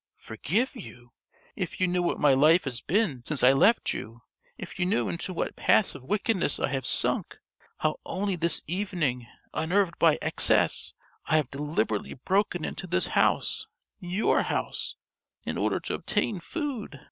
[0.17, 1.11] "Forgive you?
[1.55, 4.23] If you knew what my life has been since I left you!
[4.57, 7.37] If you knew into what paths of wickedness I have sunk!
[7.77, 10.93] How only this evening, unnerved by excess,
[11.27, 13.67] I have deliberately broken into this house
[13.99, 14.95] your house
[15.45, 16.99] in order to obtain food.